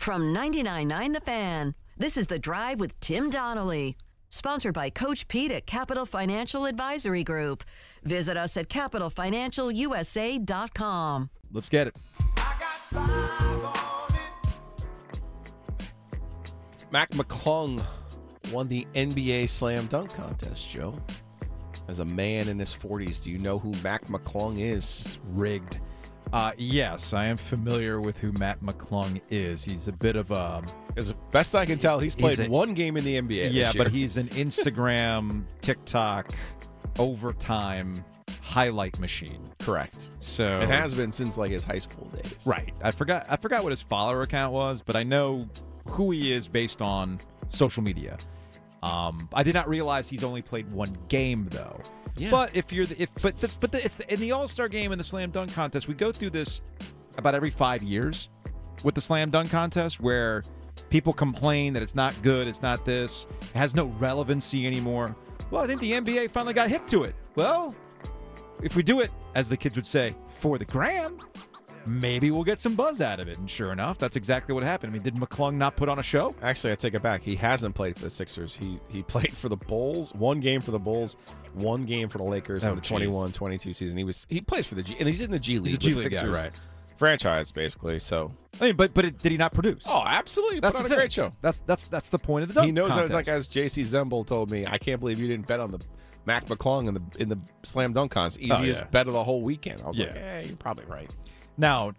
[0.00, 3.98] From 99.9 The Fan, this is The Drive with Tim Donnelly.
[4.30, 7.64] Sponsored by Coach Pete at Capital Financial Advisory Group.
[8.02, 11.30] Visit us at capitalfinancialusa.com.
[11.52, 11.96] Let's get it.
[16.90, 17.84] Mac McClung
[18.50, 20.94] won the NBA Slam Dunk Contest, Joe.
[21.88, 25.02] As a man in his 40s, do you know who Mac McClung is?
[25.04, 25.78] It's rigged.
[26.32, 29.64] Uh, yes, I am familiar with who Mac McClung is.
[29.64, 30.62] He's a bit of a.
[30.96, 33.52] As best I can tell, he's played He's a- one game in the NBA.
[33.52, 36.32] Yeah, but he's an Instagram, TikTok,
[36.98, 38.04] overtime
[38.42, 39.40] highlight machine.
[39.60, 40.10] correct.
[40.20, 42.44] So It has been since like his high school days.
[42.46, 42.72] Right.
[42.82, 43.26] I forgot.
[43.28, 45.48] I forgot what his follower account was, but I know
[45.86, 48.18] who he is based on social media.
[48.82, 51.80] Um, I did not realize he's only played one game though.
[52.16, 52.30] Yeah.
[52.30, 54.68] But if you're the, if but the, but the, it's the, in the All Star
[54.68, 56.62] game and the Slam Dunk contest, we go through this
[57.18, 58.28] about every five years
[58.82, 60.42] with the Slam Dunk contest, where
[60.88, 65.14] people complain that it's not good, it's not this, it has no relevancy anymore.
[65.50, 67.14] Well, I think the NBA finally got hip to it.
[67.34, 67.74] Well,
[68.62, 71.18] if we do it, as the kids would say, for the gram,
[71.86, 73.38] maybe we'll get some buzz out of it.
[73.38, 74.90] And sure enough, that's exactly what happened.
[74.90, 76.34] I mean, did McClung not put on a show?
[76.42, 77.22] Actually, I take it back.
[77.22, 78.54] He hasn't played for the Sixers.
[78.54, 81.16] He he played for the Bulls, one game for the Bulls,
[81.54, 83.08] one game for the Lakers Oh, in the jeez.
[83.32, 83.96] 21-22 season.
[83.98, 85.74] He was he plays for the G and he's in the G League.
[85.74, 86.60] a G League guy, Sixers right.
[86.96, 87.98] Franchise basically.
[87.98, 89.84] So I mean, but but it, did he not produce?
[89.88, 90.60] oh, absolutely.
[90.60, 91.32] that's Put the on a great show.
[91.40, 93.08] That's that's that's the point of the dunk he knows that.
[93.10, 93.82] Like as J.C.
[93.82, 95.80] Zemble told me, I can't believe you didn't bet on the
[96.26, 98.38] Mac McClung in the in the slam dunk contest.
[98.42, 98.90] Oh, Easiest Oh, yeah.
[98.90, 99.80] bet of the whole weekend.
[99.80, 100.14] I was like, Yeah.
[100.40, 101.10] yeah, you're probably right.
[101.59, 101.93] Now,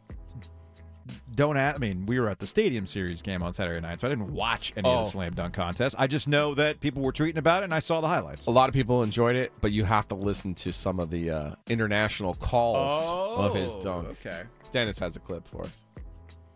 [1.34, 1.76] don't ask.
[1.76, 4.32] I mean, we were at the Stadium Series game on Saturday night, so I didn't
[4.32, 5.04] watch any of Oh.
[5.04, 5.94] the slam dunk contest.
[5.98, 8.46] I just know that people were tweeting about it, and I saw the highlights.
[8.46, 11.30] A lot of people enjoyed it, but you have to listen to some of the
[11.30, 12.90] uh, international calls
[13.38, 14.26] of his Oh, dunks.
[14.26, 14.42] okay.
[14.72, 15.84] Dennis has a clip for us.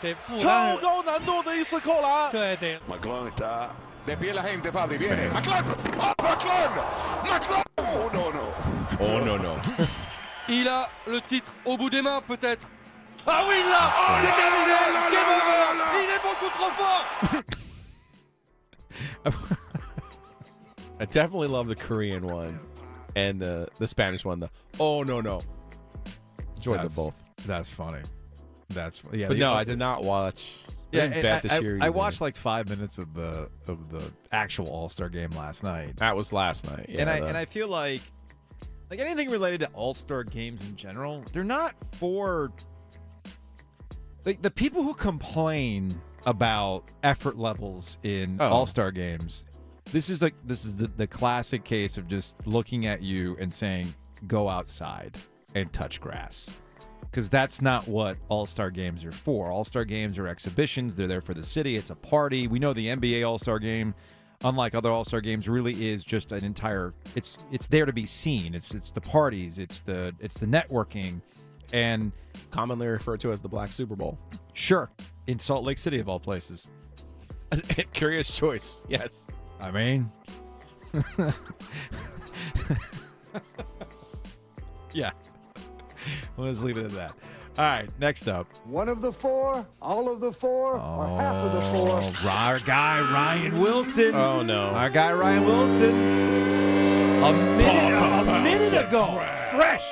[0.01, 2.31] 对，不超然高难度的一次扣篮。
[2.31, 3.69] 对对， McClung está
[4.05, 4.97] de pie la gente, Fabi.
[4.97, 5.29] Viene.
[5.31, 5.63] McClung.
[5.97, 6.83] Oh, McClung.
[7.23, 7.63] McClung.
[7.77, 8.53] Oh, no, no.
[8.99, 9.55] Oh no no!
[10.47, 12.71] il a le titre au bout des mains peut-être.
[13.25, 14.25] Ah oui, il l'a French.
[14.25, 14.75] C'est terminé
[15.11, 15.73] Game over
[16.03, 17.05] Il est beaucoup trop fort
[20.99, 22.59] I definitely love the Korean one
[23.15, 24.39] and the the Spanish one.
[24.39, 25.39] The oh no no.
[26.55, 28.03] Enjoyed That's- them both, That's funny.
[28.70, 29.28] That's yeah.
[29.28, 30.50] but the- no, I did not watch.
[30.92, 31.78] I and bet this I, year.
[31.80, 35.62] I, I watched like five minutes of the of the actual All Star game last
[35.62, 36.86] night, that was last night.
[36.88, 38.00] Yeah, and I the- and I feel like
[38.90, 42.50] like anything related to All Star games in general, they're not for
[44.24, 45.94] like the people who complain
[46.26, 48.48] about effort levels in Oh.
[48.48, 49.44] All Star games.
[49.92, 53.52] This is like this is the, the classic case of just looking at you and
[53.52, 53.94] saying,
[54.26, 55.16] "Go outside
[55.54, 56.50] and touch grass."
[57.10, 59.50] Because that's not what All Star games are for.
[59.50, 60.94] All Star games are exhibitions.
[60.94, 61.76] They're there for the city.
[61.76, 62.46] It's a party.
[62.46, 63.94] We know the NBA All Star game,
[64.44, 66.94] unlike other All Star games, really is just an entire.
[67.16, 68.54] It's it's there to be seen.
[68.54, 69.58] It's it's the parties.
[69.58, 71.20] It's the it's the networking,
[71.72, 72.12] and
[72.50, 74.18] commonly referred to as the Black Super Bowl.
[74.52, 74.90] sure,
[75.26, 76.68] in Salt Lake City of all places.
[77.92, 78.84] Curious choice.
[78.88, 79.26] Yes.
[79.60, 80.10] I mean,
[84.94, 85.10] yeah.
[86.36, 87.12] We'll just leave it at that.
[87.58, 88.46] All right, next up.
[88.64, 92.00] One of the four, all of the four, or half of the four.
[92.00, 94.14] Oh, Our guy Ryan Wilson.
[94.14, 94.68] Oh no.
[94.68, 95.90] Our guy Ryan Wilson.
[97.22, 99.84] A minute, a minute ago, fresh,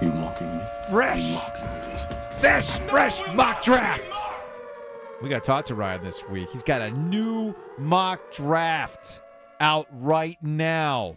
[0.00, 0.62] You mocking me?
[0.90, 2.40] fresh, Mocking me.
[2.40, 4.16] fresh, fresh mock draft.
[5.20, 6.48] We got to talk to Ryan this week.
[6.50, 9.20] He's got a new mock draft
[9.58, 11.16] out right now.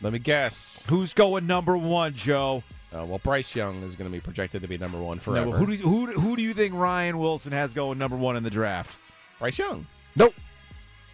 [0.00, 0.84] Let me guess.
[0.88, 2.64] Who's going number one, Joe?
[2.92, 5.46] Uh, well, Bryce Young is going to be projected to be number one forever.
[5.50, 8.36] No, who, do you, who, who do you think Ryan Wilson has going number one
[8.36, 8.98] in the draft?
[9.38, 9.86] Bryce Young.
[10.16, 10.34] Nope.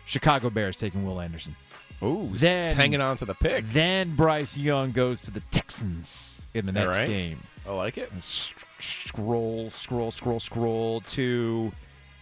[0.07, 1.55] Chicago Bears taking Will Anderson.
[2.03, 3.65] Ooh, Then- hanging on to the pick.
[3.73, 7.07] Then Bryce Young goes to the Texans in the next right.
[7.07, 7.39] game.
[7.69, 8.11] I like it.
[8.17, 11.73] S- scroll, scroll, scroll, scroll to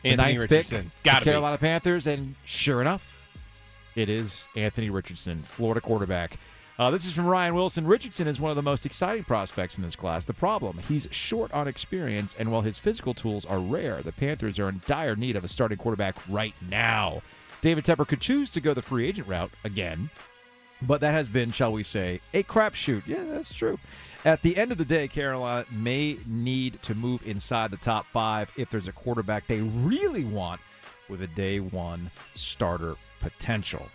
[0.05, 0.85] Anthony Richardson.
[0.85, 1.31] pick, Gotta the be.
[1.33, 3.03] Carolina Panthers, and sure enough,
[3.95, 6.39] it is Anthony Richardson, Florida quarterback.
[6.77, 7.87] Uh, this is from Ryan Wilson.
[7.87, 10.25] Richardson is one of the most exciting prospects in this class.
[10.25, 14.59] The problem, he's short on experience, and while his physical tools are rare, the Panthers
[14.59, 17.23] are in dire need of a starting quarterback right now.
[17.61, 20.11] David Tepper could choose to go the free agent route again,
[20.83, 23.07] but that has been, shall we say, a crapshoot.
[23.07, 23.79] Yeah, that's true.
[24.25, 28.51] At the end of the day, Carolina may need to move inside the top five
[28.57, 30.61] if there's a quarterback they really want
[31.09, 33.87] with a day one starter potential.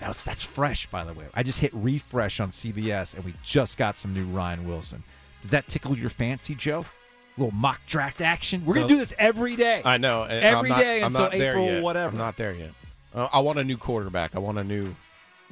[0.00, 1.24] Man, that's, that's fresh, by the way.
[1.34, 5.02] I just hit refresh on CBS and we just got some new Ryan Wilson.
[5.40, 6.84] Does that tickle your fancy, Joe?
[7.38, 8.64] little mock draft action.
[8.64, 9.82] We're gonna do this every day.
[9.84, 10.22] I know.
[10.22, 12.12] Every not, day until April, whatever.
[12.12, 12.70] I'm not there yet.
[13.14, 14.34] Uh, I want a new quarterback.
[14.34, 14.94] I want a new,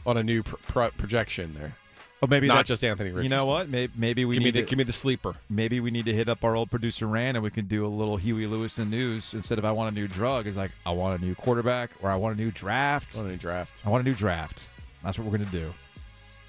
[0.04, 1.76] want a new pr- pro- projection there.
[2.22, 3.68] Oh, maybe not just Anthony You know what?
[3.68, 5.34] Maybe, maybe we give me need the to, give me the sleeper.
[5.50, 7.88] maybe we need to hit up our old producer Rand and we can do a
[7.88, 10.46] little Huey Lewis and the news instead of I want a new drug.
[10.46, 13.14] It's like I want a new quarterback or I want a new draft.
[13.14, 13.82] I want a new draft.
[13.84, 14.68] I want a new draft.
[15.02, 15.72] That's what we're gonna do.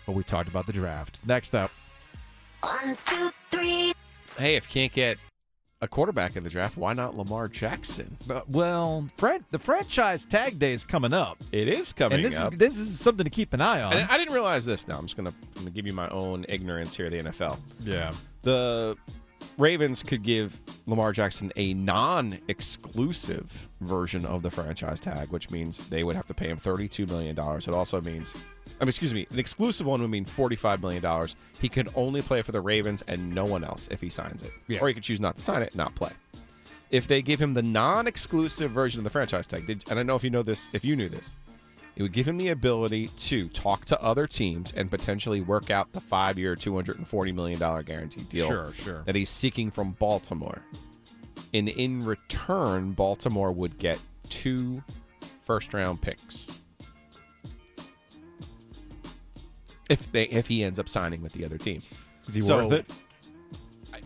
[0.05, 1.21] But we talked about the draft.
[1.25, 1.71] Next up,
[2.61, 3.93] One, two, three.
[4.37, 5.17] Hey, if you can't get
[5.81, 8.17] a quarterback in the draft, why not Lamar Jackson?
[8.29, 12.37] uh, well, fran- the franchise tag day is coming up, It is coming and this
[12.37, 12.53] up.
[12.53, 13.93] is this is something to keep an eye on.
[13.93, 14.87] And I didn't realize this.
[14.87, 17.09] Now I'm just gonna, I'm gonna give you my own ignorance here.
[17.09, 17.57] The NFL.
[17.83, 18.13] yeah,
[18.43, 18.95] The
[19.57, 26.03] Ravens could give Lamar Jackson a non-exclusive version of the franchise tag, which means they
[26.03, 27.67] would have to pay him thirty-two million dollars.
[27.67, 28.35] It also means,
[28.79, 31.35] I mean, excuse me, the exclusive one would mean forty-five million dollars.
[31.59, 34.51] He could only play for the Ravens and no one else if he signs it,
[34.67, 34.79] Yeah.
[34.81, 36.11] or he could choose not to sign it, not play.
[36.91, 40.07] If they give him the non-exclusive version of the franchise tag, did, and I don't
[40.07, 41.35] know if you know this, if you knew this,
[41.95, 45.91] it would give him the ability to talk to other teams and potentially work out
[45.93, 49.01] the hundred and forty million dollar guaranteed deal Sure, sure.
[49.05, 50.61] that he's seeking from Baltimore.
[51.53, 53.97] And in return, Baltimore would get
[54.29, 54.83] two
[55.43, 56.51] first-round picks
[59.89, 61.81] if they if he ends up signing with the other team.
[62.27, 62.89] is he So, worth it?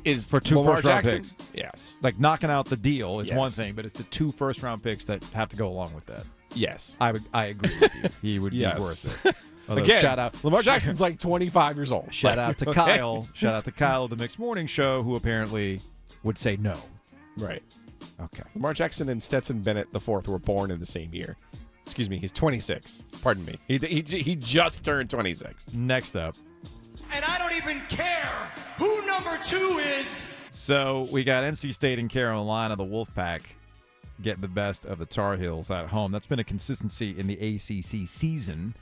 [0.05, 1.17] Is For two Lamar first-round Jackson?
[1.35, 1.35] picks.
[1.53, 1.97] Yes.
[2.01, 5.03] Like knocking out the deal is one thing, but it's the two first round picks
[5.05, 6.25] that have to go along with that.
[6.53, 6.95] Yes.
[7.01, 8.09] I would, I agree with you.
[8.21, 8.77] He would Yes.
[8.77, 9.35] be worth it.
[9.69, 12.11] Although, Again, shout out Lamar Jackson's like 25 years old.
[12.13, 12.75] Shout out to Okay?
[12.97, 13.27] Kyle.
[13.33, 15.81] Shout out to Kyle of the Mixed Morning Show, who apparently
[16.23, 16.79] would say no.
[17.37, 17.63] Right.
[18.19, 18.43] Okay.
[18.55, 21.35] Lamar Jackson and Stetson Bennett the fourth were born in the same year.
[21.89, 23.03] Excuse me, he's 26.
[23.23, 23.57] Pardon me.
[23.67, 25.73] He, he, he just turned 26.
[25.73, 26.35] Next up.
[27.11, 30.35] And I don't even care who number two is.
[30.51, 33.41] So we got NC State and Carolina, the Wolfpack,
[34.21, 36.11] get the best of the Tar Heels at home.
[36.11, 38.75] That's been a consistency in the ACC season.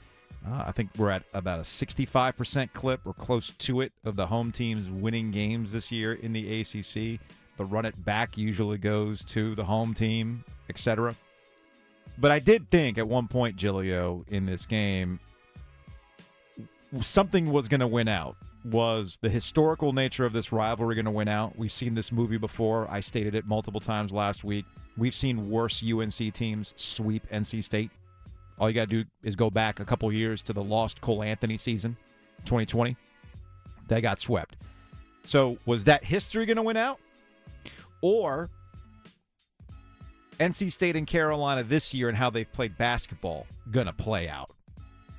[0.46, 4.26] Uh, I think we're at about a 65% clip or close to it of the
[4.26, 7.18] home teams winning games this year in the ACC.
[7.56, 11.16] The run it back usually goes to the home team, etc.
[12.20, 15.20] But I did think at one point, Giglio, in this game,
[17.00, 18.36] something was going to win out.
[18.64, 21.56] Was the historical nature of this rivalry going to win out?
[21.56, 22.90] We've seen this movie before.
[22.90, 24.64] I stated it multiple times last week.
[24.96, 27.92] We've seen worse UNC teams sweep NC State.
[28.58, 31.22] All you got to do is go back a couple years to the lost Cole
[31.22, 31.96] Anthony season,
[32.46, 32.96] 2020.
[33.86, 34.56] They got swept.
[35.22, 36.98] So was that history going to win out?
[38.00, 38.50] Or
[40.38, 44.50] NC State and Carolina this year and how they've played basketball going to play out?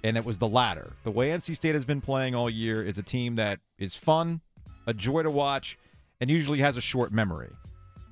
[0.04, 0.94] and it was the latter.
[1.04, 4.42] The way NC State has been playing all year is a team that is fun,
[4.88, 5.78] a joy to watch,
[6.22, 7.52] and usually has a short memory.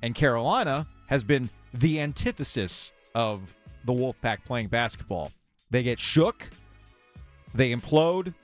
[0.02, 5.32] And Carolina has been the antithesis of the Wolfpack playing basketball.
[5.70, 6.50] They get shook,
[7.54, 8.34] they implode,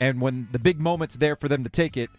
[0.00, 2.10] and when the big moment's there for them to take it,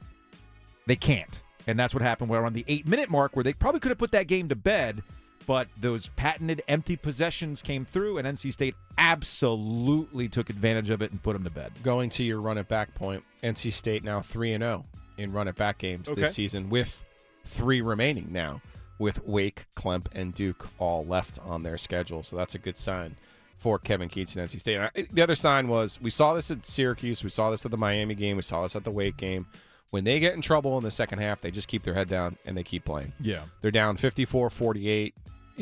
[0.85, 1.41] they can't.
[1.67, 2.29] And that's what happened.
[2.29, 4.55] We're on the eight minute mark where they probably could have put that game to
[4.55, 5.03] bed,
[5.45, 11.11] but those patented empty possessions came through, and NC State absolutely took advantage of it
[11.11, 11.71] and put them to bed.
[11.83, 14.85] Going to your run it back point, NC State now 3 and 0
[15.17, 16.21] in run it back games Okay.
[16.21, 17.03] this season with
[17.45, 18.61] 3 remaining now
[18.99, 22.21] with Wake, Klemp and Duke all left on their schedule.
[22.23, 23.15] So that's a good sign
[23.57, 24.75] for Kevin Keatts and NC State.
[24.75, 27.71] And I- The other sign was we saw this at Syracuse, we saw this at
[27.71, 29.47] the Miami game, we saw this at the Wake game.
[29.89, 32.37] When they get in trouble in the second half, they just keep their head down
[32.45, 33.11] and they keep playing.
[33.19, 33.41] Yeah.
[33.61, 35.13] They're down 54-48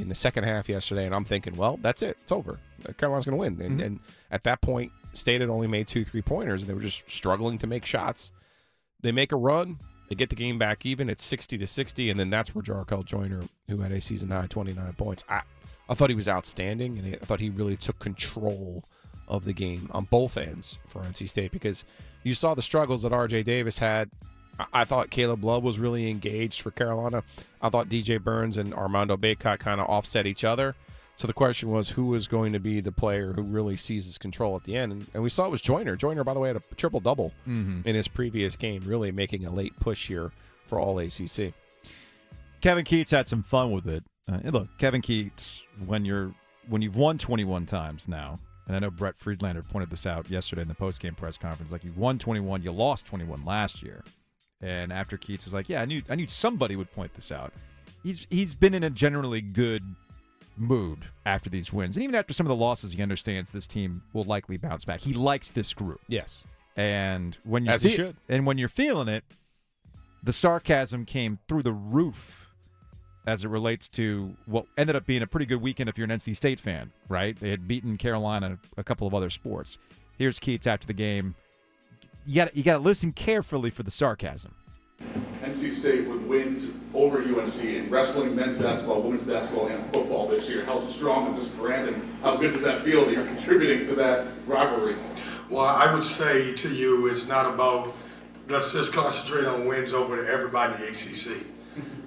[0.01, 2.17] in the second half yesterday, and I'm thinking, well, that's it.
[2.23, 2.59] It's over.
[2.97, 3.61] Carolina's going to win.
[3.61, 3.85] And, mm-hmm.
[3.85, 3.99] and
[4.31, 7.57] at that point, State had only made two three pointers, and they were just struggling
[7.59, 8.31] to make shots.
[9.01, 9.79] They make a run.
[10.09, 11.09] They get the game back even.
[11.09, 14.47] at 60 to 60, and then that's where Jarkel Joiner, who had a season high
[14.47, 15.41] 29 points, I,
[15.87, 18.83] I thought he was outstanding, and I thought he really took control
[19.27, 21.85] of the game on both ends for NC State because
[22.23, 24.09] you saw the struggles that RJ Davis had.
[24.73, 27.23] I, thought Caleb Love was really engaged for Carolina.
[27.61, 30.75] I thought DJ Burns and Armando Bacot kind of offset each other.
[31.15, 34.55] So the question was who was going to be the player who really seizes control
[34.55, 35.97] at the end, and, and we saw it was Joiner.
[35.97, 37.33] Joiner, by the way, had a triple double
[37.83, 40.31] in his previous game, really making a late push here
[40.65, 41.53] for all ACC.
[42.61, 44.03] Kevin Keatts had some fun with it.
[44.31, 46.33] Uh, look, Kevin Keatts, when you're
[46.69, 50.61] when you've won 21 times now, and I know Brett Friedlander pointed this out yesterday
[50.61, 54.03] in the postgame press conference, like you've won 21, you lost 21 last year.
[54.61, 57.53] And after Keatts was like, "Yeah, I knew I knew somebody would point this out."
[58.03, 59.83] He's he's been in a generally good
[60.57, 64.01] mood after these wins, and even after some of the losses, he understands this team
[64.13, 64.99] will likely bounce back.
[64.99, 66.43] He likes this group, Yes.
[66.75, 68.17] and when you As he should.
[68.27, 69.23] and when you're feeling it,
[70.21, 72.49] the sarcasm came through the roof
[73.25, 76.11] as it relates to what ended up being a pretty good weekend if you're an
[76.11, 77.37] NC State fan, right?
[77.39, 79.77] They had beaten Carolina a couple of other sports.
[80.17, 81.35] Here's Keatts after the game.
[82.29, 84.53] You got you got to listen carefully for the sarcasm.
[85.41, 90.47] NC State with wins over UNC in wrestling, men's basketball, women's basketball, and football this
[90.47, 90.63] year.
[90.63, 93.95] How strong is this brand, and how good does that feel that you're contributing to
[93.95, 94.95] that rivalry?
[95.49, 97.95] Well, I would say to you, it's not about
[98.47, 101.47] let's just concentrate on wins over to everybody in the ACC.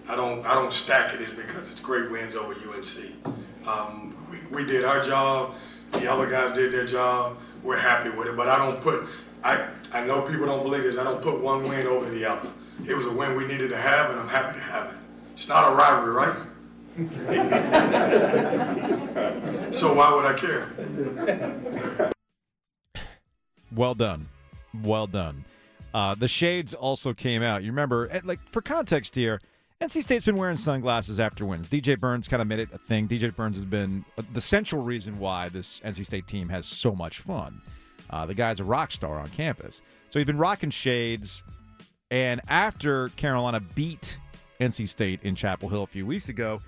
[0.07, 1.15] I don't I don't stack.
[1.15, 3.67] It's because it's great wins over UNC.
[3.67, 5.55] Um, we, we did our job.
[5.91, 7.39] The other guys did their job.
[7.65, 8.37] We're happy with it.
[8.37, 9.09] But I don't put
[9.45, 10.97] I I know people don't believe this.
[10.97, 12.51] I don't put one win over the other.
[12.87, 14.99] It was a win we needed to have, and I'm happy to have it.
[15.35, 16.37] It's not a rivalry, right?
[19.75, 20.69] so why would I care?
[23.75, 24.29] Well done.
[24.83, 25.45] Well done.
[25.95, 27.63] Uh, the shades also came out.
[27.63, 29.41] You remember, like for context here,
[29.81, 31.69] NC State's been wearing sunglasses after wins.
[31.69, 33.09] DJ Burns kind of made it a thing.
[33.09, 37.19] DJ Burns has been the central reason why this NC State team has so much
[37.19, 37.61] fun.
[38.13, 39.81] Uh, the guy's a rock star on campus.
[40.09, 41.43] So he's been rocking shades.
[42.11, 44.19] And after Carolina beat
[44.61, 46.61] NC State in Chapel Hill a few weeks ago,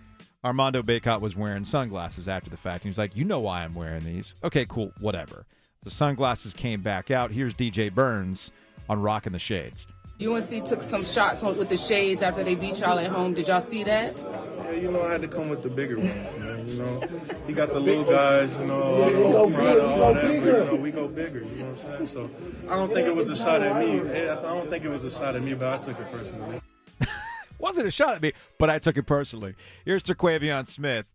[0.43, 2.77] Armando Bacot was wearing sunglasses after the fact.
[2.77, 4.35] And he was like, You know why I'm wearing these.
[4.43, 5.47] Okay, cool, whatever.
[5.83, 7.31] The sunglasses came back out.
[7.31, 8.51] Here's DJ Burns
[8.89, 9.87] on Rocking the Shades.
[10.25, 13.35] UNC took some shots with the shades after they beat y'all at home.
[13.35, 14.17] Did y'all see that?
[14.65, 16.69] Yeah, you know, I had to come with the bigger ones, man.
[16.69, 17.03] You know,
[17.47, 20.65] he got the little guys, you know, all the Oprah and all that, but, you
[20.65, 22.07] know, we go bigger, you know what I'm saying?
[22.07, 22.31] So
[22.69, 24.01] I don't think it was a shot at me.
[24.01, 26.61] I don't think it was a shot at me, but I took it personally.
[27.59, 29.55] Wasn't a shot at me, but I took it personally.
[29.85, 31.07] Here's Terquavion Smith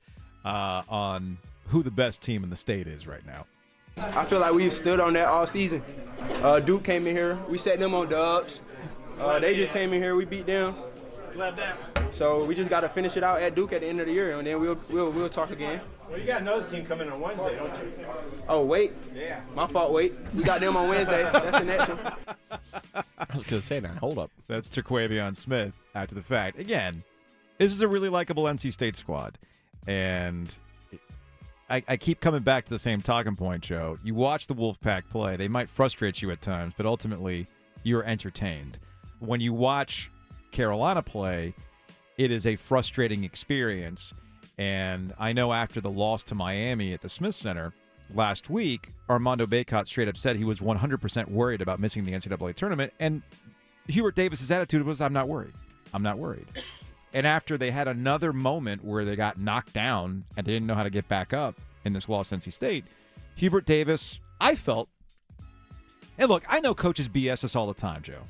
[0.46, 1.38] uh, on
[1.68, 3.46] who the best team in the state is right now.
[3.98, 5.84] I feel like we've stood on that all season.
[6.41, 8.62] Uh, Duke came in here, we set them on dubs.
[9.20, 10.75] Uh, they just came in here, we beat them.
[12.12, 14.12] So we just got to finish it out at Duke at the end of the
[14.13, 15.81] year, and then we'll we'll, we'll talk again.
[16.10, 17.91] Well, you got another team coming on Wednesday, don't you?
[18.48, 19.41] Oh wait, Yeah.
[19.55, 19.91] my fault.
[19.93, 21.24] Wait, we got them on Wednesday.
[21.31, 22.13] That's the next one.
[22.96, 24.31] I was going to say now, hold up.
[24.48, 26.58] That's Terquavion Smith after the fact.
[26.60, 27.03] Again,
[27.58, 29.38] this is a really likable NC State squad.
[29.88, 30.58] And
[31.69, 33.98] I, I keep coming back to the same talking point, Joe.
[34.03, 37.48] You watch the Wolfpack play, they might frustrate you at times, but ultimately
[37.84, 38.79] you're entertained.
[39.19, 40.10] When you watch
[40.51, 41.53] Carolina play,
[42.18, 44.13] it is a frustrating experience.
[44.58, 47.74] And I know after the loss to Miami at the Smith Center
[48.13, 52.56] last week, Armando Bacot straight up said he was 100% worried about missing the NCAA
[52.56, 52.94] tournament.
[53.00, 53.22] And
[53.88, 55.53] Hubert Davis's attitude was, I'm not worried.
[55.94, 56.46] I'm not worried.
[57.13, 60.75] And after they had another moment where they got knocked down and they didn't know
[60.75, 62.86] how to get back up in this loss NC State,
[63.36, 64.89] Hubert Davis, I felt,
[66.18, 68.22] and look, I know coaches BS us all the time, Joe.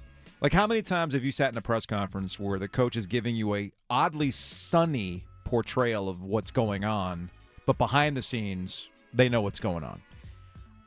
[0.41, 3.07] Like, how many times have you sat in a press conference where the coach is
[3.07, 7.29] giving you a oddly sunny portrayal of what's going on,
[7.65, 10.01] but behind the scenes, they know what's going on?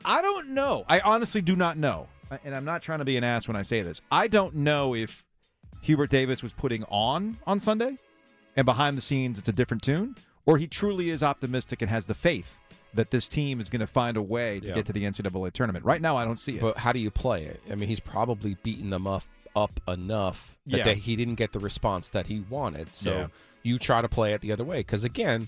[0.05, 0.85] I don't know.
[0.89, 2.07] I honestly do not know.
[2.43, 4.01] And I'm not trying to be an ass when I say this.
[4.11, 5.23] I don't know if
[5.81, 7.97] Hubert Davis was putting on on Sunday
[8.55, 10.15] and behind the scenes it's a different tune,
[10.47, 12.57] or he truly is optimistic and has the faith
[12.95, 14.73] that this team is going to find a way to Yeah.
[14.75, 15.85] get to the NCAA tournament.
[15.85, 16.61] Right now, I don't see it.
[16.61, 17.61] But how do you play it?
[17.71, 19.23] I mean, he's probably beaten them up
[19.55, 20.83] up enough that Yeah.
[20.85, 22.93] they, he didn't get the response that he wanted.
[22.93, 23.27] So Yeah.
[23.63, 24.79] you try to play it the other way.
[24.79, 25.47] Because again,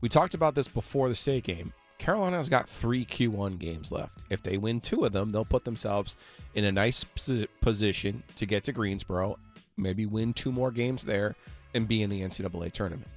[0.00, 1.72] we talked about this before the state game.
[1.98, 4.18] Carolina's got three Q1 games left.
[4.28, 6.16] If they win two of them, they'll put themselves
[6.54, 7.04] in a nice
[7.60, 9.38] position to get to Greensboro,
[9.76, 11.36] maybe win two more games there,
[11.74, 13.08] and be in the NCAA tournament.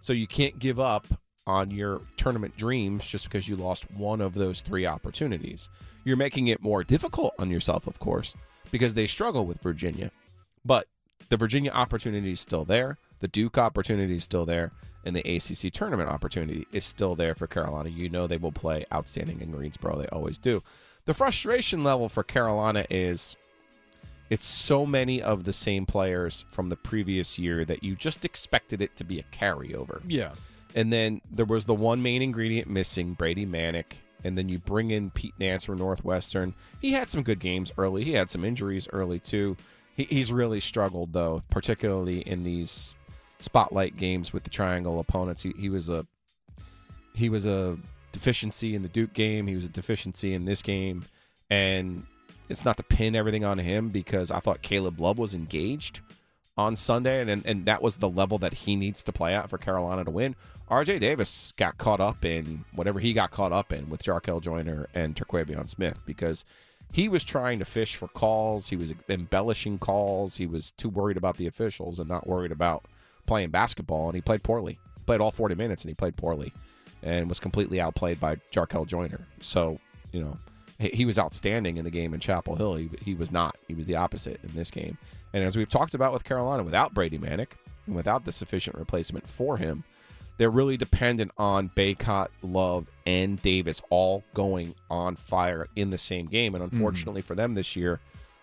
[0.00, 1.06] So you can't give up
[1.46, 5.68] on your tournament dreams just because you lost one of those three opportunities.
[6.04, 8.34] You're making it more difficult on yourself, of course,
[8.72, 10.10] because they struggle with Virginia.
[10.64, 10.88] But
[11.28, 14.72] the Virginia opportunity is still there, the Duke opportunity is still there,
[15.04, 17.88] and the ACC tournament opportunity is still there for Carolina.
[17.88, 19.96] You know they will play outstanding in Greensboro.
[19.96, 20.62] They always do.
[21.04, 23.36] The frustration level for Carolina is
[24.30, 28.80] it's so many of the same players from the previous year that you just expected
[28.80, 30.00] it to be a carryover.
[30.06, 30.32] Yeah.
[30.74, 33.96] And then there was the one main ingredient missing, Brady Manek.
[34.24, 36.54] And then you bring in Pete Nance from Northwestern.
[36.80, 38.04] He had some good games early.
[38.04, 39.56] He had some injuries early too.
[39.96, 42.94] He, he's really struggled though, particularly in these
[43.40, 45.42] spotlight games with the triangle opponents.
[45.42, 46.06] He, he was a
[47.14, 47.76] he was a
[48.12, 49.46] deficiency in the Duke game.
[49.46, 51.04] He was a deficiency in this game,
[51.50, 52.06] and
[52.48, 56.00] it's not to pin everything on him because I thought Caleb Love was engaged
[56.56, 59.58] on Sunday, and, and that was the level that he needs to play at for
[59.58, 60.36] Carolina to win.
[60.70, 64.88] RJ Davis got caught up in whatever he got caught up in with Jarkel Joiner
[64.94, 66.44] and Terquavion Smith because
[66.92, 68.68] he was trying to fish for calls.
[68.68, 70.36] He was embellishing calls.
[70.36, 72.84] He was too worried about the officials and not worried about
[73.26, 74.78] playing basketball, and he played poorly.
[75.06, 76.52] Played all 40 minutes, and he played poorly
[77.02, 79.26] and was completely outplayed by Jarkel Joiner.
[79.40, 79.78] So,
[80.12, 80.36] you know,
[80.78, 82.76] he, he was outstanding in the game in Chapel Hill.
[82.76, 83.56] He, he was not.
[83.66, 84.98] He was the opposite in this game.
[85.32, 87.52] And as we've talked about with Carolina, without Brady Manek
[87.86, 89.84] and without the sufficient replacement for him,
[90.38, 96.26] they're really dependent on Bacot, Love, and Davis all going on fire in the same
[96.26, 96.54] game.
[96.54, 98.00] And unfortunately for them this year,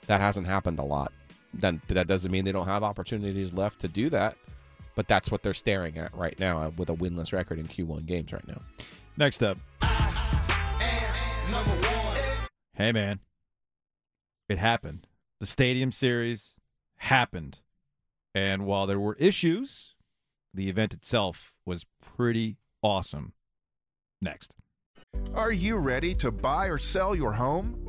[0.08, 1.12] that hasn't happened a lot.
[1.53, 4.36] Then that doesn't mean they don't have opportunities left to do that,
[4.96, 8.05] but that's what they're staring at right now uh, with a winless record in Q1
[8.05, 8.62] games right now.
[9.17, 9.58] Next up.
[12.74, 13.19] Hey, man.
[14.48, 15.08] It happened.
[15.39, 16.55] The Stadium Series
[17.00, 17.62] happened.
[18.34, 19.96] And while there were issues,
[20.53, 23.34] the event itself was pretty awesome.
[24.22, 24.56] Next.
[25.34, 27.88] Are you ready to buy or sell your home?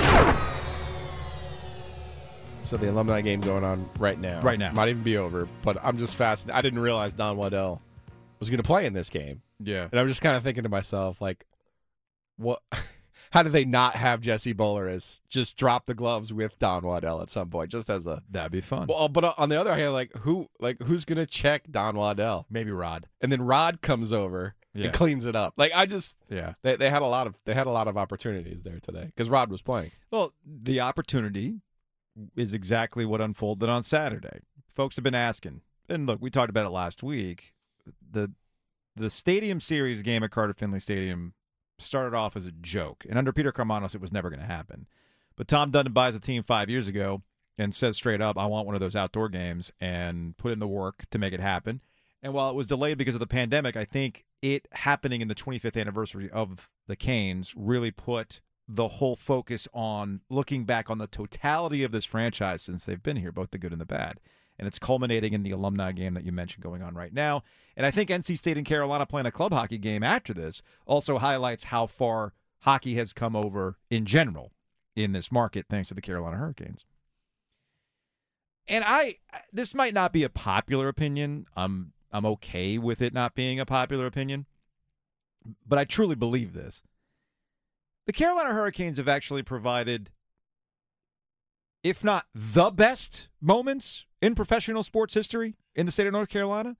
[2.71, 4.39] So the alumni game going on right now.
[4.39, 4.71] Right now.
[4.71, 6.57] Might even be over, but I'm just fascinated.
[6.57, 7.81] I didn't realize Don Waddell
[8.39, 9.41] was going to play in this game.
[9.59, 9.89] Yeah.
[9.91, 11.45] And I'm just kind of thinking to myself, like,
[12.37, 12.61] what?
[13.31, 17.29] How did they not have Jesse Boulerice just drop the gloves with Don Waddell at
[17.29, 18.87] some point, just as a That'd be fun.
[18.87, 19.09] well?
[19.09, 22.45] But on the other hand, like who, like who's gonna check Don Waddell?
[22.49, 23.07] Maybe Rod.
[23.19, 24.85] And then Rod comes over Yeah.
[24.85, 25.55] and cleans it up.
[25.57, 26.53] Like I just, Yeah.
[26.61, 29.29] they, they had a lot of they had a lot of opportunities there today because
[29.29, 29.91] Rod was playing.
[30.09, 31.59] Well, the opportunity
[32.35, 34.39] is exactly what unfolded on Saturday.
[34.73, 37.53] Folks have been asking, and look, we talked about it last week.
[38.11, 38.31] The
[38.95, 41.33] the Stadium Series game at Carter Finley Stadium
[41.79, 44.87] started off as a joke, and under Peter Karmanos, it was never going to happen.
[45.35, 47.23] But Tom Dundon buys a team five years ago
[47.57, 50.67] and says straight up, "I want one of those outdoor games," and put in the
[50.67, 51.81] work to make it happen.
[52.21, 55.35] And while it was delayed because of the pandemic, I think it happening in the
[55.35, 58.41] 25th anniversary of the Canes really put
[58.73, 63.17] the whole focus on looking back on the totality of this franchise since they've been
[63.17, 64.19] here, both the good and the bad.
[64.57, 67.43] And it's culminating in the alumni game that you mentioned going on right now.
[67.75, 71.17] And I think NC State and Carolina playing a club hockey game after this also
[71.17, 74.53] highlights how far hockey has come over in general
[74.95, 76.85] in this market thanks to the Carolina Hurricanes.
[78.67, 79.17] And I
[79.51, 81.47] this might not be a popular opinion.
[81.57, 84.45] I'm I'm okay with it not being a popular opinion.
[85.67, 86.83] But I truly believe this.
[88.07, 90.11] The Carolina Hurricanes have actually provided
[91.83, 96.77] if not the best moments in professional sports history in the state of North Carolina.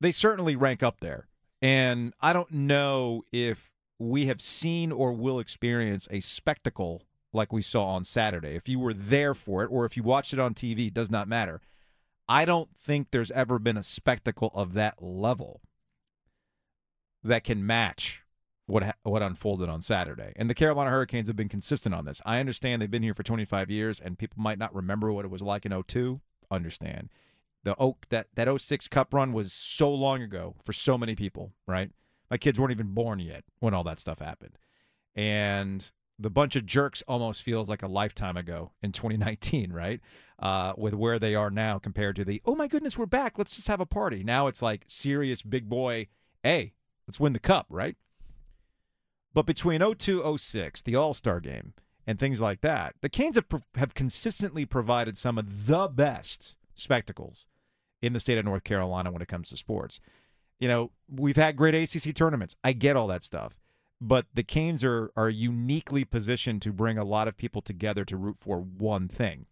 [0.00, 1.28] They certainly rank up there.
[1.62, 7.62] And I don't know if we have seen or will experience a spectacle like we
[7.62, 8.56] saw on Saturday.
[8.56, 11.10] If you were there for it or if you watched it on TV, it does
[11.10, 11.60] not matter.
[12.28, 15.62] I don't think there's ever been a spectacle of that level
[17.22, 18.22] that can match
[18.66, 20.32] what ha- what unfolded on Saturday.
[20.36, 22.20] And the Carolina Hurricanes have been consistent on this.
[22.26, 25.30] I understand they've been here for 25 years and people might not remember what it
[25.30, 26.20] was like in 02.
[26.50, 27.10] Understand.
[27.64, 31.52] The Oak that that 06 Cup run was so long ago for so many people,
[31.66, 31.90] right?
[32.30, 34.58] My kids weren't even born yet when all that stuff happened.
[35.14, 40.00] And the bunch of jerks almost feels like a lifetime ago in 2019, right?
[40.38, 43.38] Uh, with where they are now compared to the, oh my goodness, we're back.
[43.38, 44.22] Let's just have a party.
[44.24, 46.08] Now it's like serious big boy,
[46.42, 46.72] hey,
[47.06, 47.96] let's win the cup, right?
[49.36, 51.74] But between 02, 06, the All Star game,
[52.06, 53.44] and things like that, the Canes have,
[53.74, 57.46] have consistently provided some of the best spectacles
[58.00, 60.00] in the state of North Carolina when it comes to sports.
[60.58, 62.56] You know, we've had great ACC tournaments.
[62.64, 63.58] I get all that stuff.
[64.00, 68.16] But the Canes are, are uniquely positioned to bring a lot of people together to
[68.16, 69.44] root for one thing,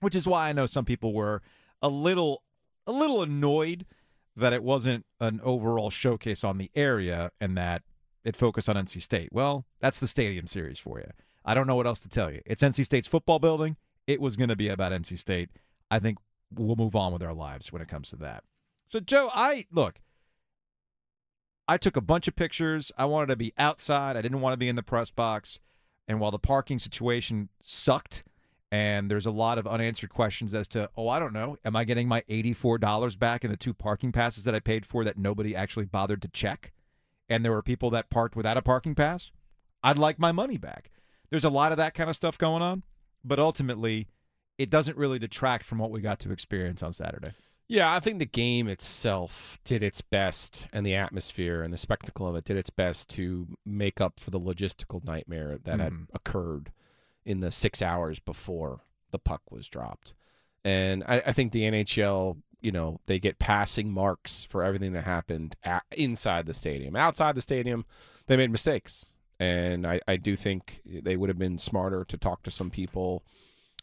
[0.00, 1.42] which is why I know some people were
[1.80, 2.42] a little
[2.88, 3.86] a little annoyed
[4.34, 7.82] that it wasn't an overall showcase on the area and that
[8.24, 9.30] it focused on NC State.
[9.32, 11.10] Well, that's the stadium series for you.
[11.44, 12.40] I don't know what else to tell you.
[12.46, 13.76] It's NC State's football building.
[14.06, 15.50] It was going to be about NC State.
[15.90, 16.18] I think
[16.54, 18.44] we'll move on with our lives when it comes to that.
[18.86, 20.00] So, Joe, I look,
[21.66, 22.92] I took a bunch of pictures.
[22.98, 24.16] I wanted to be outside.
[24.16, 25.58] I didn't want to be in the press box.
[26.06, 28.24] And while the parking situation sucked
[28.72, 31.84] And there's a lot of unanswered questions as to, oh, I don't know, am I
[31.84, 35.54] getting my $84 back in the two parking passes that I paid for that nobody
[35.54, 36.72] actually bothered to check?
[37.28, 39.30] And there were people that parked without a parking pass?
[39.82, 40.90] I'd like my money back.
[41.30, 42.82] There's a lot of that kind of stuff going on,
[43.24, 44.08] but ultimately,
[44.58, 47.32] it doesn't really detract from what we got to experience on Saturday.
[47.68, 52.26] Yeah, I think the game itself did its best, and the atmosphere and the spectacle
[52.28, 56.06] of it did its best to make up for the logistical nightmare that had Mhm.
[56.12, 56.70] occurred
[57.24, 60.12] in the six hours before the puck was dropped.
[60.64, 65.04] And I, I think the NHL, you know, they get passing marks for everything that
[65.04, 66.96] happened at, inside the stadium.
[66.96, 67.84] Outside the stadium,
[68.26, 69.08] they made mistakes.
[69.40, 73.24] And I, I do think they would have been smarter to talk to some people,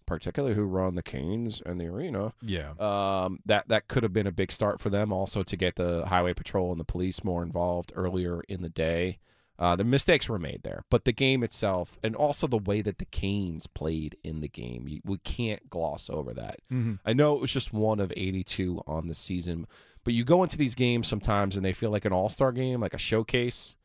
[0.06, 2.34] particularly who run the Canes and the arena.
[2.42, 2.72] Yeah.
[2.80, 5.12] Um, that that could have been a big start for them.
[5.12, 9.20] Also to get the highway patrol and the police more involved earlier in the day.
[9.60, 12.98] Uh, the mistakes were made there, but the game itself, and also the way that
[12.98, 16.62] the Canes played in the game, you, we can't gloss over that.
[16.72, 17.00] Mhm.
[17.06, 19.67] I know it was just one of 82 on the season,
[20.06, 22.93] but you go into these games sometimes and they feel like an all-star game, like
[22.93, 23.76] a showcase,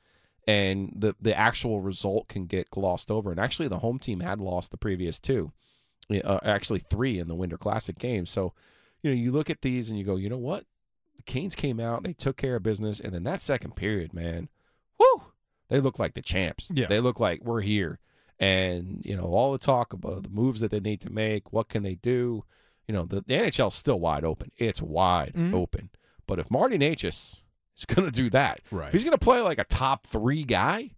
[0.46, 3.32] and the the actual result can get glossed over.
[3.32, 5.50] And actually, the home team had lost the previous two,
[6.22, 8.26] uh, actually three in the Winter Classic game.
[8.26, 8.52] So,
[9.02, 10.66] you know, you look at these and you go, you know what?
[11.16, 14.48] The Canes came out, they took care of business, and then that second period, man,
[15.00, 15.22] whoo,
[15.68, 16.70] they look like the champs.
[16.74, 16.86] Yeah.
[16.86, 17.98] they look like we're here.
[18.40, 21.68] And you know, all the talk about the moves that they need to make, what
[21.68, 22.44] can they do?
[22.88, 24.50] You know, the, the NHL is still wide open.
[24.58, 25.54] It's wide Mhm.
[25.54, 25.90] open.
[26.26, 27.42] But if Marty Necas
[27.76, 28.88] is going to do that, Right.
[28.88, 30.90] if he's going to play like a top three guy,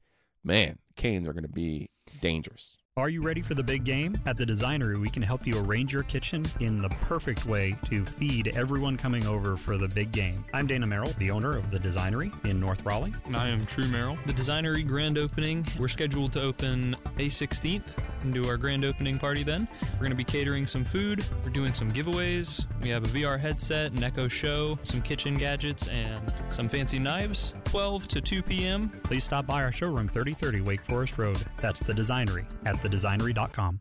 [0.43, 2.77] man, Canes are going to be dangerous.
[2.99, 4.17] Are you ready for the big game?
[4.25, 8.07] At the Designery, we can help you arrange your kitchen in the perfect way to
[8.07, 10.43] feed everyone coming over for the big game.
[10.55, 13.13] I'm Dana Merrill, the owner of the Designery in North Raleigh.
[13.27, 14.17] And I am True Merrill.
[14.25, 17.99] The Designery grand opening, we're scheduled to open May 16th
[18.33, 19.69] do our grand opening party then.
[19.93, 22.67] We're going to be catering some food, we're doing some giveaways.
[22.83, 27.55] We have a VR headset, an Echo Show, some kitchen gadgets, and some fancy knives.
[27.65, 28.89] 12 to 2 p.m.
[29.05, 31.39] Please stop by our showroom 3030 Wake Forest Road.
[31.59, 33.81] That's the Designery at thedesignery.com.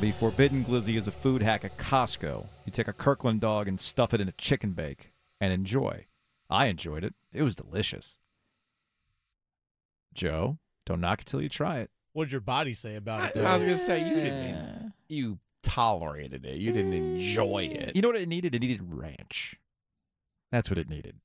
[0.00, 2.46] The forbidden glizzy is a food hack at Costco.
[2.64, 6.06] You take a Kirkland dog and stuff it in a chicken bake and enjoy.
[6.48, 7.14] I enjoyed it.
[7.32, 8.18] It was delicious.
[10.14, 11.90] Joe, don't knock it till you try it.
[12.12, 13.44] What did your body say about it?
[13.44, 16.58] I was going to say, you didn't, you tolerated it.
[16.58, 17.96] You didn't enjoy it.
[17.96, 18.54] You know what it needed?
[18.54, 19.56] It needed ranch.
[20.52, 21.16] That's what it needed.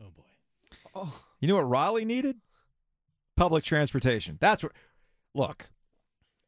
[0.00, 0.78] Oh boy.
[0.94, 1.20] Oh.
[1.40, 2.36] You know what Raleigh needed?
[3.36, 4.38] Public transportation.
[4.40, 4.72] That's what.
[5.34, 5.70] Look,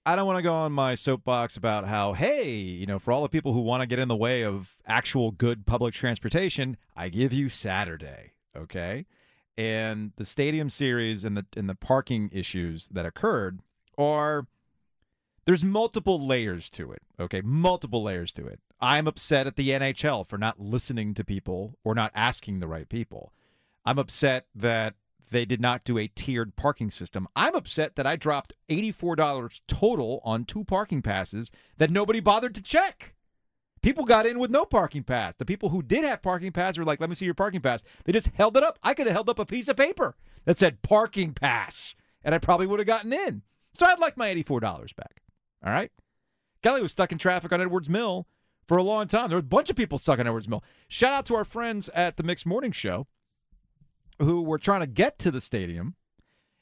[0.09, 3.21] I don't want to go on my soapbox about how, hey, you know, for all
[3.21, 7.11] the people who want to get in the way of actual good public transportation, I
[7.11, 9.05] give you Saturday, okay?
[9.59, 13.61] And the stadium series and the and the parking issues that occurred
[13.99, 14.47] are
[15.45, 17.43] there's multiple layers to it, okay?
[17.43, 18.61] Multiple layers to it.
[18.81, 22.89] I'm upset at the NHL for not listening to people or not asking the right
[22.89, 23.35] people.
[23.85, 24.95] I'm upset that
[25.31, 27.29] they did not do a tiered parking system.
[27.37, 32.63] I'm upset that I dropped $84 total on two parking passes that nobody bothered to
[32.63, 33.15] check.
[33.83, 35.37] People got in with no parking pass.
[35.37, 37.85] The people who did have parking pass were like, let me see your parking pass.
[38.05, 38.79] They just held it up.
[38.83, 42.39] I could have held up a piece of paper that said parking pass, and I
[42.39, 43.43] probably would have gotten in.
[43.75, 45.23] So I'd like my $84 back.
[45.65, 45.93] All right?
[46.63, 48.27] Kelly was stuck in traffic on Edwards Mill
[48.67, 49.29] for a long time.
[49.29, 50.65] There were a bunch of people stuck on Edwards Mill.
[50.89, 53.07] Shout out to our friends at the Mixed Morning Show
[54.19, 55.95] who were trying to get to the stadium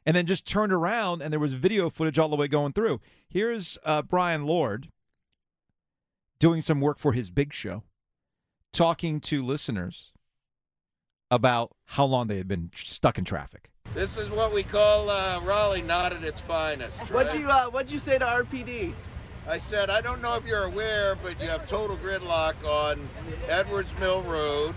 [0.05, 3.01] and then just turned around and there was video footage all the way going through.
[3.29, 4.91] Here's uh, Brian Lord
[6.39, 7.83] doing some work for his big show,
[8.73, 10.13] talking to listeners
[11.31, 13.71] about how long they had been stuck in traffic.
[13.95, 17.01] This is what we call uh, Raleigh not at its finest.
[17.11, 18.95] What'd you uh, What'd you say to RPD?
[19.49, 23.09] I said, I don't know if you're aware, but you have total gridlock on
[23.49, 24.75] Edwards Mill Road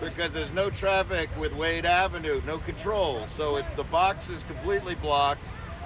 [0.00, 3.26] because there's no traffic with Wade Avenue, no control.
[3.28, 5.40] So it, the box is completely blocked.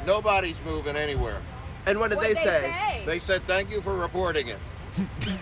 [0.07, 1.41] Nobody's moving anywhere.
[1.87, 2.75] And what did What'd they, they say?
[2.91, 3.03] say?
[3.07, 4.59] They said, thank you for reporting it.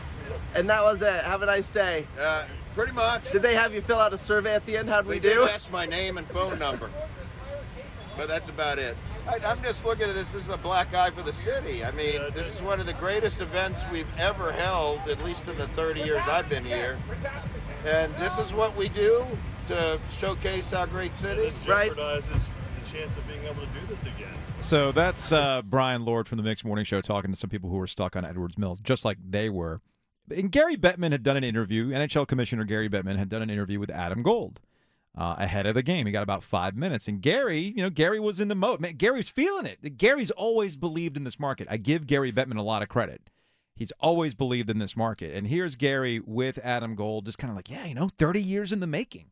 [0.54, 1.24] And that was it.
[1.24, 2.06] Have a nice day.
[2.20, 3.30] Uh, pretty much.
[3.32, 4.88] Did they have you fill out a survey at the end?
[4.88, 5.40] How'd we They do?
[5.40, 6.90] did ask my name and phone number,
[8.16, 8.96] but that's about it.
[9.28, 10.32] I, I'm just looking at this.
[10.32, 11.84] This is a black eye for the city.
[11.84, 15.56] I mean, this is one of the greatest events we've ever held, at least in
[15.58, 16.98] the 30 years I've been here.
[17.86, 19.24] And this is what we do
[19.66, 21.90] to showcase our great city, This right?
[21.90, 22.50] jeopardizes
[22.82, 24.34] the chance of being able to do this again.
[24.60, 27.76] So that's uh, Brian Lord from the Mixed Morning Show talking to some people who
[27.76, 29.80] were stuck on Edwards Mills, just like they were.
[30.34, 31.88] And Gary Bettman had done an interview.
[31.90, 34.60] NHL Commissioner Gary Bettman had done an interview with Adam Gold
[35.16, 36.06] uh, ahead of the game.
[36.06, 38.80] He got about five minutes, and Gary, you know, Gary was in the mode.
[38.80, 39.96] Man, Gary's feeling it.
[39.96, 41.68] Gary's always believed in this market.
[41.70, 43.22] I give Gary Bettman a lot of credit.
[43.78, 45.36] He's always believed in this market.
[45.36, 48.72] And here's Gary with Adam Gold, just kind of like, yeah, you know, 30 years
[48.72, 49.26] in the making.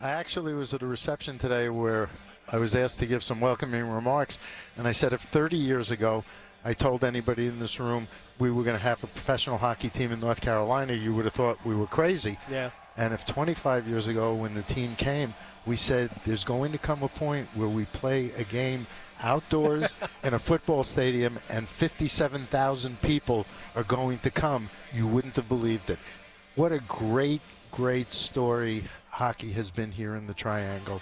[0.00, 2.08] I actually was at a reception today where
[2.52, 4.40] I was asked to give some welcoming remarks,
[4.76, 6.24] and I said if 30 years ago
[6.64, 8.08] I told anybody in this room
[8.40, 11.34] we were going to have a professional hockey team in North Carolina, you would have
[11.34, 12.36] thought we were crazy.
[12.50, 12.70] Yeah.
[12.96, 15.34] And if 25 years ago, when the team came,
[15.66, 18.86] we said there's going to come a point where we play a game
[19.22, 25.48] outdoors in a football stadium and 57,000 people are going to come, you wouldn't have
[25.48, 25.98] believed it.
[26.54, 31.00] What a great, great story hockey has been here in the Triangle.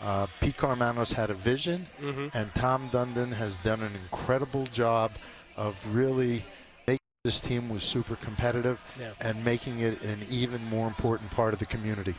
[0.00, 2.34] Uh, Pete Karmanos had a vision, Mhm.
[2.34, 5.12] and Tom Dundon has done an incredible job
[5.56, 6.44] of really
[6.86, 9.12] making this team was super competitive Yeah.
[9.20, 12.14] and making it an even more important part of the community.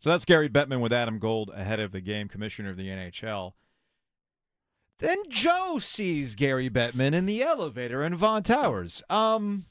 [0.00, 3.54] So that's Gary Bettman with Adam Gold ahead of the game, commissioner of the NHL.
[4.98, 9.02] Then Joe sees Gary Bettman in the elevator in Vaughn Towers.
[9.10, 9.66] Um,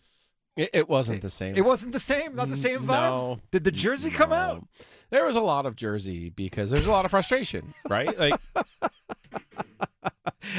[0.56, 1.56] it, it wasn't the same.
[1.56, 2.36] It wasn't the same.
[2.36, 3.10] Not the same vibe.
[3.10, 3.40] No.
[3.52, 4.64] Did the jersey come out?
[5.10, 8.18] There was a lot of jersey because there's a lot of frustration, right?
[8.18, 8.40] Like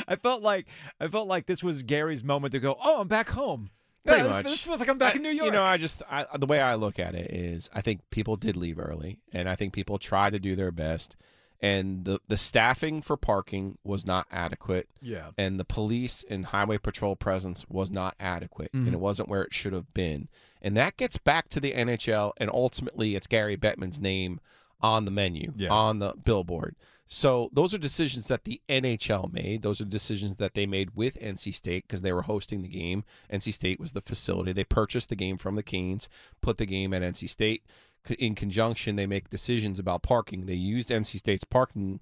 [0.09, 0.67] I felt like
[1.01, 2.77] I felt like this was Gary's moment to go.
[2.83, 3.71] Oh, I'm back home.
[4.05, 4.45] Pretty Yeah, this, much.
[4.47, 5.47] this feels like I'm back I- in New York.
[5.47, 8.37] You know, I just I, the way I look at it is, I think people
[8.37, 11.17] did leave early, and I think people tried to do their best,
[11.61, 14.89] and the the staffing for parking was not adequate.
[15.01, 15.31] Yeah.
[15.39, 18.87] and the police and highway patrol presence was not adequate, Mhm.
[18.87, 20.29] and it wasn't where it should have been,
[20.63, 24.41] and that gets back to the NHL, and ultimately, it's Gary Bettman's name
[24.81, 25.71] on the menu, Yeah.
[25.71, 26.77] on the billboard.
[27.09, 29.63] So those are decisions that the NHL made.
[29.63, 33.05] Those are decisions that they made with NC State because they were hosting the game.
[33.31, 34.53] NC State was the facility.
[34.53, 36.09] They purchased the game from the Canes,
[36.41, 37.63] put the game at NC State.
[38.11, 40.47] In conjunction, they make decisions about parking.
[40.47, 42.01] They used NC State's parking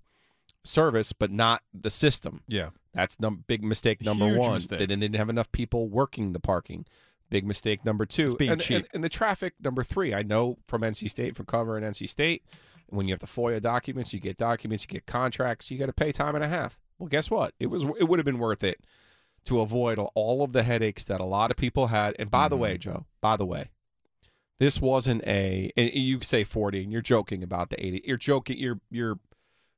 [0.65, 2.43] service, but not the system.
[2.49, 2.71] Yeah.
[2.93, 4.55] That's num- big mistake number Huge one.
[4.55, 4.79] mistake.
[4.79, 6.87] They didn't have enough people working the parking.
[7.31, 8.27] Big mistake number two.
[8.27, 8.77] It's being and, cheap.
[8.77, 10.15] And, and the traffic number three.
[10.15, 12.45] I know from NC State, from covering NC State,
[12.89, 15.93] when you have to FOIA documents, you get documents, you get contracts, you got to
[15.93, 16.79] pay time and a half.
[16.99, 17.55] Well, guess what?
[17.59, 18.81] It was it would have been worth it
[19.47, 22.15] to avoid all of the headaches that a lot of people had.
[22.19, 22.63] And by the Mm-hmm.
[22.63, 23.71] way, Joe, by the way,
[24.59, 25.71] this wasn't a.
[25.77, 28.03] And you say forty, and you're joking about the eighty.
[28.05, 28.59] You're joking.
[28.59, 29.19] You're you're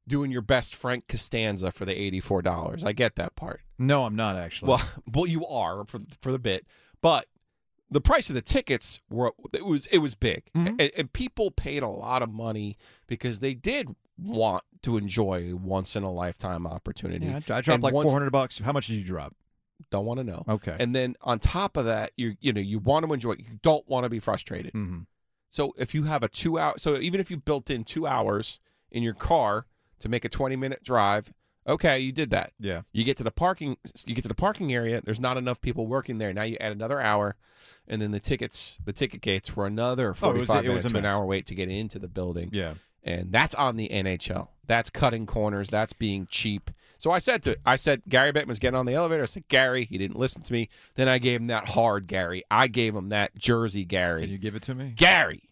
[0.09, 2.85] doing your best Frank Costanza for the eighty-four dollars.
[2.85, 3.61] I get that part.
[3.79, 4.69] no, I'm not actually.
[4.69, 6.67] Well, well, you are for for the bit,
[7.01, 7.27] but
[7.91, 10.77] the price of the tickets were it was it was big, Mm-hmm.
[10.79, 15.53] and, and people paid a lot of money because they did want to enjoy a
[15.55, 17.27] once in a lifetime opportunity.
[17.27, 18.59] Yeah, I dropped And like once- 400 bucks.
[18.59, 19.35] How much did you drop?
[19.91, 20.45] Don't want to know.
[20.49, 20.77] Okay.
[20.79, 23.33] And then on top of that, you you know you want to enjoy.
[23.33, 23.41] it.
[23.41, 24.73] You don't want to be frustrated.
[24.73, 25.01] Mm-hmm.
[25.51, 28.59] So if you have a two hour, so even if you built in two hours
[28.91, 29.67] in your car
[30.01, 31.33] to make a twenty minute drive,
[31.67, 32.53] okay, you did that.
[32.59, 32.83] Yeah.
[32.93, 35.01] You get to the parking, you get to the parking area.
[35.03, 36.33] There's not enough people working there.
[36.33, 37.37] Now you add another hour,
[37.87, 40.85] and then the tickets, the ticket gates were another Oh, it was a- it was
[40.85, 42.51] minutes a to an hour wait to get into the building.
[42.53, 42.75] Yeah.
[43.07, 44.49] And that's on the NHL.
[44.67, 45.71] That's cutting corners.
[45.71, 46.71] That's being cheap.
[46.99, 49.23] So I said to I said Gary Bettman was getting on the elevator.
[49.23, 50.69] I said Gary, he didn't listen to me.
[50.97, 52.43] Then I gave him that hard Gary.
[52.51, 54.23] I gave him that Jersey Gary.
[54.23, 54.93] Can you give it to me?
[54.97, 55.43] Gary.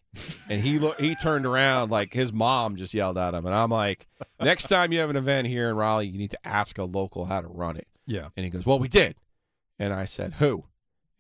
[0.49, 3.71] And he look, he turned around like his mom just yelled at him, and I'm
[3.71, 4.07] like,
[4.40, 7.25] next time you have an event here in Raleigh, you need to ask a local
[7.25, 7.88] how to run it.
[8.07, 8.29] Yeah.
[8.37, 9.17] And he goes, well, we did.
[9.79, 10.64] And I said, who?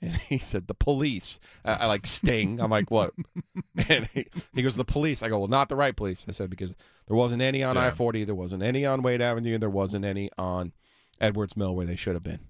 [0.04, 1.40] And he said, the police.
[1.64, 2.60] I, I like sting.
[2.60, 3.12] I'm like, what?
[3.88, 5.22] And he, he goes, the police.
[5.22, 6.24] I go, well, not the right police.
[6.28, 6.76] I said, because
[7.08, 7.86] there wasn't any on Yeah.
[7.86, 10.72] I 40, there wasn't any on Wade Avenue, and there wasn't any on
[11.20, 12.40] Edwards Mill where they should have been.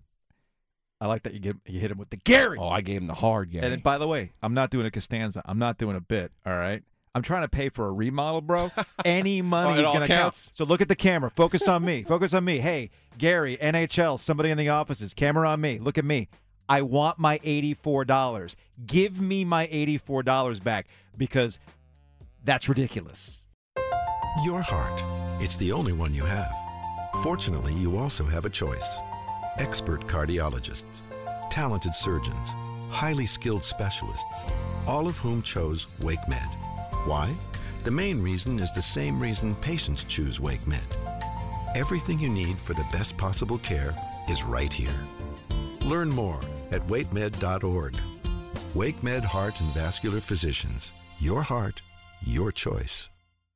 [1.00, 2.56] I like that you get you hit him with the Gary.
[2.58, 3.64] Oh, I gave him the hard Gary.
[3.64, 5.42] And then, by the way, I'm not doing a Costanza.
[5.44, 6.32] I'm not doing a bit.
[6.46, 6.82] All right.
[7.14, 8.70] I'm trying to pay for a remodel, bro.
[9.04, 10.34] Any money Oh, is going to count.
[10.34, 11.30] So look at the camera.
[11.30, 12.02] Focus on me.
[12.02, 12.58] Focus on me.
[12.58, 15.78] Hey, Gary, NHL, somebody in the offices, camera on me.
[15.78, 16.28] Look at me.
[16.68, 18.54] I want my $84.
[18.86, 21.58] Give me my $84 back because
[22.44, 23.46] that's ridiculous.
[24.44, 25.02] Your heart.
[25.40, 26.54] It's the only one you have.
[27.22, 28.98] Fortunately, you also have a choice.
[29.58, 31.02] Expert cardiologists,
[31.50, 32.54] talented surgeons,
[32.90, 34.42] highly skilled specialists,
[34.86, 36.52] all of whom chose WakeMed.
[37.06, 37.34] Why?
[37.84, 40.80] The main reason is the same reason patients choose WakeMed.
[41.74, 43.94] Everything you need for the best possible care
[44.28, 45.04] is right here.
[45.84, 47.94] Learn more at wakemed.org.
[48.74, 50.92] WakeMed Heart and Vascular Physicians.
[51.18, 51.82] Your heart,
[52.22, 53.08] your choice.